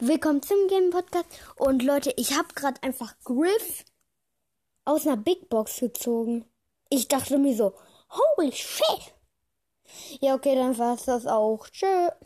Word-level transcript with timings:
Willkommen 0.00 0.42
zum 0.42 0.68
Game 0.68 0.90
Podcast. 0.90 1.24
Und 1.56 1.82
Leute, 1.82 2.12
ich 2.18 2.36
habe 2.36 2.48
gerade 2.54 2.82
einfach 2.82 3.14
Griff 3.24 3.82
aus 4.84 5.06
einer 5.06 5.16
Big 5.16 5.48
Box 5.48 5.80
gezogen. 5.80 6.44
Ich 6.90 7.08
dachte 7.08 7.38
mir 7.38 7.56
so, 7.56 7.72
holy 8.10 8.52
shit. 8.52 9.14
Ja, 10.20 10.34
okay, 10.34 10.54
dann 10.54 10.76
war's 10.76 11.06
das 11.06 11.26
auch. 11.26 11.66
Tschö. 11.70 12.10